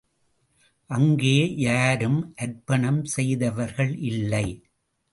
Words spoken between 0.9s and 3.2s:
அங்கே யாரும் அர்ப்பணம்